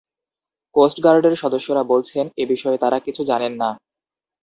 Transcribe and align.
কোস্টগার্ডের 0.75 1.35
সদস্যরা 1.35 1.83
বলছেন, 1.83 2.25
এ 2.37 2.43
বিষয়ে 2.45 2.77
তাঁরা 2.77 2.99
কিছু 2.99 3.21
জানেন 3.25 3.53
না। 3.53 3.69